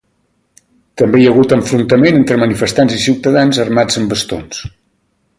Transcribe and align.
També 1.01 1.19
hi 1.19 1.25
ha 1.25 1.33
hagut 1.33 1.51
enfrontaments 1.57 2.19
entre 2.21 2.39
manifestants 2.43 2.95
i 2.95 3.01
ciutadans 3.03 3.59
armats 3.65 3.99
amb 4.01 4.15
bastons. 4.15 4.63